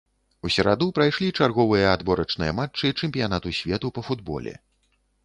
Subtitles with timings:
[0.47, 4.57] У сераду прайшлі чарговыя адборачныя матчы чэмпіянату свету па футболе.